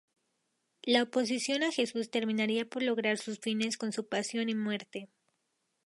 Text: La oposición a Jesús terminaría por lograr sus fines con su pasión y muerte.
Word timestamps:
La 0.81 1.03
oposición 1.03 1.61
a 1.61 1.71
Jesús 1.71 2.09
terminaría 2.09 2.67
por 2.67 2.81
lograr 2.81 3.19
sus 3.19 3.37
fines 3.37 3.77
con 3.77 3.91
su 3.91 4.07
pasión 4.07 4.49
y 4.49 4.55
muerte. 4.55 5.09